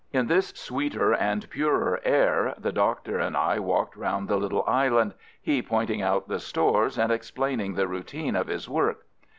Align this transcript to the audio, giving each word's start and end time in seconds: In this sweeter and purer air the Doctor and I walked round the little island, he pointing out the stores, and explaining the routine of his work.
In 0.11 0.25
this 0.25 0.47
sweeter 0.55 1.13
and 1.13 1.47
purer 1.51 2.01
air 2.03 2.55
the 2.57 2.71
Doctor 2.71 3.19
and 3.19 3.37
I 3.37 3.59
walked 3.59 3.95
round 3.95 4.27
the 4.29 4.37
little 4.37 4.63
island, 4.65 5.13
he 5.39 5.61
pointing 5.61 6.01
out 6.01 6.27
the 6.27 6.39
stores, 6.39 6.97
and 6.97 7.11
explaining 7.11 7.75
the 7.75 7.87
routine 7.87 8.35
of 8.35 8.47
his 8.47 8.67
work. 8.67 9.05